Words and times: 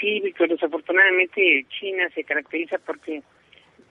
Sí, 0.00 0.20
Víctor, 0.20 0.48
desafortunadamente 0.48 1.66
China 1.80 2.08
se 2.14 2.24
caracteriza 2.24 2.78
porque 2.78 3.22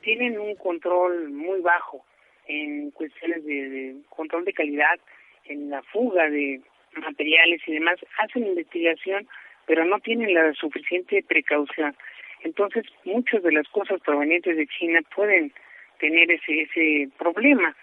tienen 0.02 0.40
un 0.40 0.56
control 0.56 1.32
muy 1.32 1.60
bajo 1.62 2.06
en 2.48 2.92
cuestiones 2.92 3.46
de, 3.46 3.96
control 4.10 4.46
de 4.46 4.54
calidad, 4.54 5.00
en 5.46 5.70
la 5.70 5.82
fuga 5.84 6.30
de 6.30 6.62
materiales 6.96 7.62
y 7.68 7.74
demás. 7.74 8.00
Hacen 8.20 8.48
investigación, 8.48 9.28
pero 9.66 9.86
no 9.86 10.00
tienen 10.00 10.34
la 10.34 10.54
suficiente 10.54 11.24
precaución. 11.28 11.96
Entonces, 12.44 12.86
muchas 13.06 13.42
de 13.44 13.52
las 13.52 13.68
cosas 13.70 14.02
provenientes 14.02 14.58
de 14.58 14.68
China 14.68 15.00
pueden 15.16 15.54
tener 16.00 16.30
ese, 16.32 16.62
ese 16.62 17.10
problema. 17.18 17.76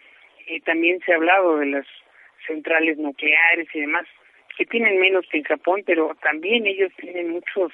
Eh, 0.47 0.61
también 0.61 1.01
se 1.01 1.13
ha 1.13 1.17
hablado 1.17 1.59
de 1.59 1.67
las 1.67 1.87
centrales 2.47 2.99
nucleares 2.99 3.69
y 3.75 3.81
demás, 3.81 4.07
que 4.57 4.67
tienen 4.67 5.01
menos 5.01 5.27
que 5.31 5.39
en 5.39 5.45
Japón, 5.45 5.83
pero 5.87 6.15
también 6.23 6.67
ellos 6.67 6.93
tienen 6.97 7.31
muchos 7.31 7.73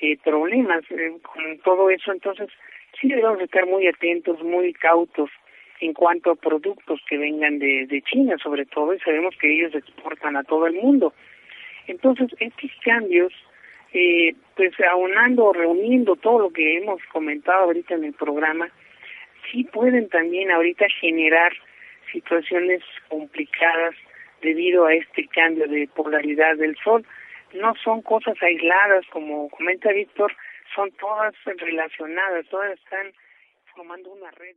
eh, 0.00 0.16
problemas 0.24 0.82
eh, 0.90 1.12
con 1.22 1.58
todo 1.58 1.90
eso. 1.90 2.12
Entonces, 2.12 2.48
sí 3.00 3.08
debemos 3.08 3.40
estar 3.40 3.66
muy 3.66 3.86
atentos, 3.86 4.42
muy 4.42 4.72
cautos 4.72 5.30
en 5.80 5.92
cuanto 5.92 6.30
a 6.30 6.36
productos 6.36 7.00
que 7.08 7.18
vengan 7.18 7.58
de, 7.58 7.86
de 7.86 8.02
China, 8.02 8.36
sobre 8.42 8.66
todo, 8.66 8.94
y 8.94 9.00
sabemos 9.00 9.34
que 9.36 9.52
ellos 9.52 9.74
exportan 9.74 10.36
a 10.36 10.44
todo 10.44 10.66
el 10.66 10.74
mundo. 10.74 11.12
Entonces, 11.86 12.28
estos 12.40 12.70
cambios, 12.84 13.32
eh, 13.92 14.34
pues 14.56 14.72
aunando, 14.90 15.52
reuniendo 15.52 16.16
todo 16.16 16.40
lo 16.40 16.50
que 16.50 16.78
hemos 16.78 17.00
comentado 17.12 17.64
ahorita 17.64 17.94
en 17.94 18.04
el 18.04 18.12
programa, 18.14 18.68
sí 19.50 19.64
pueden 19.64 20.08
también 20.08 20.50
ahorita 20.50 20.86
generar 21.00 21.52
situaciones 22.12 22.82
complicadas 23.08 23.94
debido 24.42 24.86
a 24.86 24.94
este 24.94 25.26
cambio 25.28 25.66
de 25.68 25.88
polaridad 25.94 26.56
del 26.56 26.76
Sol. 26.82 27.04
No 27.54 27.74
son 27.82 28.02
cosas 28.02 28.36
aisladas, 28.42 29.06
como 29.10 29.48
comenta 29.50 29.92
Víctor, 29.92 30.32
son 30.74 30.90
todas 30.92 31.34
relacionadas, 31.44 32.46
todas 32.48 32.78
están 32.78 33.12
formando 33.74 34.10
una 34.10 34.30
red. 34.32 34.56